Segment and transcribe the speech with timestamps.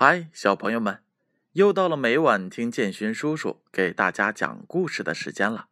[0.00, 1.02] 嗨，小朋友们，
[1.54, 5.70] 又到了每晚听建勋叔叔给大家讲故事的时间了。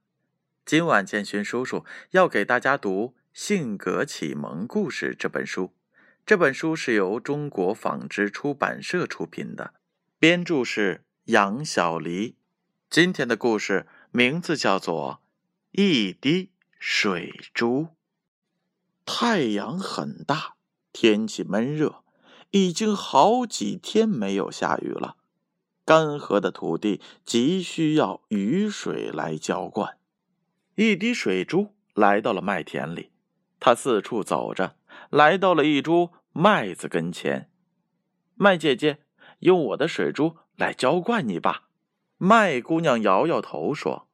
[0.64, 5.72] 今晚建勋叔叔要给大家读《性格启蒙故事》这本书。
[6.26, 9.74] 这本书是由中国纺织出版社出品的，
[10.18, 12.34] 编著是杨小黎。
[12.90, 15.20] 今天的故事名字叫做
[15.80, 17.82] 《一滴水珠》。
[19.04, 20.56] 太阳很大，
[20.92, 22.02] 天气闷热。
[22.56, 25.16] 已经好几天没有下雨了，
[25.84, 29.98] 干涸的土地急需要雨水来浇灌。
[30.74, 33.10] 一滴水珠来到了麦田里，
[33.60, 34.76] 它四处走着，
[35.10, 37.50] 来到了一株麦子跟前。
[38.36, 39.00] 麦姐姐，
[39.40, 41.64] 用我的水珠来浇灌你吧。
[42.16, 44.08] 麦姑娘摇摇头说：“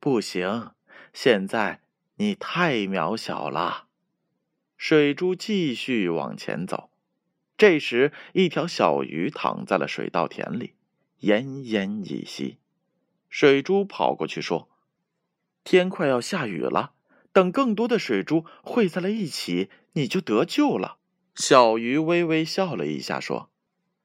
[0.00, 0.72] 不行，
[1.12, 1.82] 现在
[2.16, 3.86] 你太渺小了。”
[4.76, 6.90] 水珠继续往前走。
[7.62, 10.72] 这时，一条小鱼躺在了水稻田里，
[11.20, 12.58] 奄奄一息。
[13.30, 14.68] 水珠跑过去说
[15.62, 16.94] ：“天快要下雨了，
[17.32, 20.98] 等更多的水珠汇在了一起，你就得救了。”
[21.36, 23.48] 小鱼微微笑了一下，说：“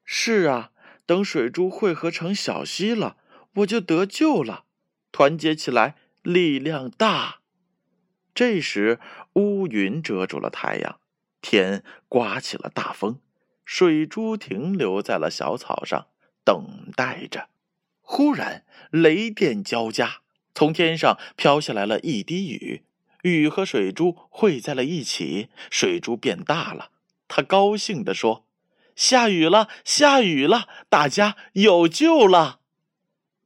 [0.05, 0.69] 是啊，
[1.07, 3.17] 等水珠汇合成小溪了，
[3.55, 4.65] 我就得救了。
[5.11, 7.39] 团结起来，力量大。”
[8.35, 8.99] 这时，
[9.33, 10.99] 乌云遮住了太阳，
[11.41, 13.19] 天刮起了大风。
[13.67, 16.07] 水珠停留在了小草上，
[16.45, 17.49] 等待着。
[17.99, 20.21] 忽然，雷电交加，
[20.55, 22.85] 从天上飘下来了一滴雨。
[23.23, 26.91] 雨和水珠汇在了一起，水珠变大了。
[27.27, 28.45] 他高兴地说
[28.95, 32.61] ：“下雨了，下雨了，大家有救了！”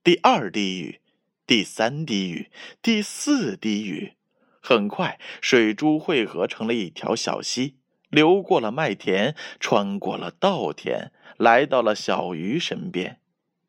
[0.03, 1.01] 第二滴雨，
[1.47, 2.51] 第三滴雨，
[2.83, 4.13] 第四滴雨，
[4.61, 7.77] 很快，水珠汇合成了一条小溪。
[8.11, 13.19] 流过了麦田，穿过了稻田，来到了小鱼身边。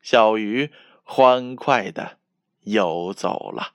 [0.01, 0.69] 小鱼
[1.03, 2.17] 欢快的
[2.61, 3.73] 游走了。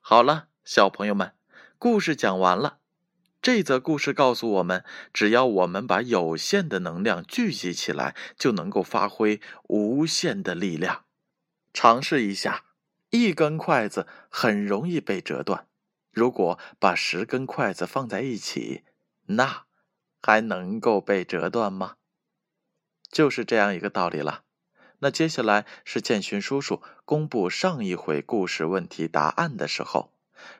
[0.00, 1.32] 好了，小朋友们，
[1.78, 2.76] 故事讲完了。
[3.40, 4.84] 这则故事告诉我们，
[5.14, 11.04] 只要我们把有限的能量聚集起来，就能够发挥无限的力量。
[11.72, 12.64] 尝试一下，
[13.08, 15.66] 一根筷子很容易被折断，
[16.12, 18.82] 如果把十根筷子放在一起，
[19.26, 19.64] 那……
[20.22, 21.96] 还能够被折断吗？
[23.10, 24.44] 就是这样一个道理了。
[25.00, 30.12] 那接下来是建勋叔叔公布上一回故事问题答案的时候。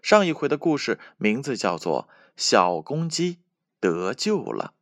[0.03, 3.39] 上一回的故事名字叫做《小公鸡
[3.79, 4.75] 得救了》。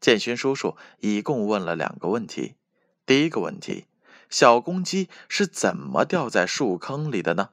[0.00, 2.54] 建勋叔叔一共问了两个问题。
[3.06, 3.86] 第一个问题：
[4.30, 7.50] 小公鸡是怎么掉在树坑里的呢？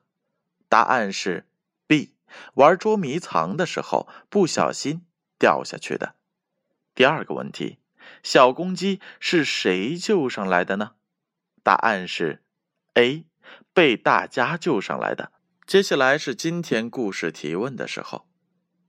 [0.69, 1.45] 答案是
[1.87, 2.13] B，
[2.53, 5.05] 玩捉迷藏的时候不小心
[5.37, 6.15] 掉下去的。
[6.93, 7.79] 第二个问题，
[8.21, 10.91] 小公鸡是谁救上来的呢？
[11.63, 12.43] 答案是
[12.95, 13.25] A，
[13.73, 15.31] 被大家救上来的。
[15.65, 18.27] 接下来是今天故事提问的时候。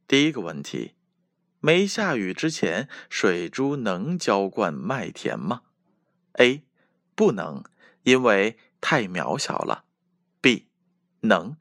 [0.08, 0.94] 第一个问题，
[1.60, 5.62] 没下雨之前，水珠能浇灌麦田吗
[6.32, 6.64] ？A，
[7.14, 7.62] 不能，
[8.02, 9.84] 因为太渺小了。
[10.40, 10.66] B，
[11.20, 11.56] 能，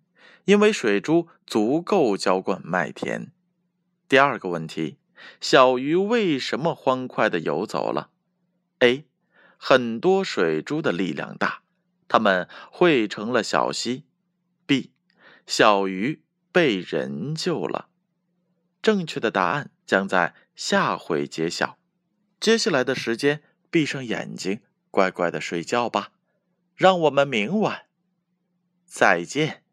[0.46, 3.32] 因为水珠足够浇灌麦田。
[4.10, 4.98] 第二个问题。
[5.40, 8.10] 小鱼为什么欢快的游走了
[8.80, 9.06] ？A.
[9.58, 11.62] 很多水珠的力量大，
[12.08, 14.06] 它们汇成了小溪。
[14.66, 14.92] B.
[15.46, 17.90] 小鱼被人救了。
[18.82, 21.78] 正确的答案将在下回揭晓。
[22.40, 26.12] 接下来的时间，闭上眼睛，乖乖的睡觉吧。
[26.76, 27.86] 让我们明晚
[28.86, 29.64] 再见。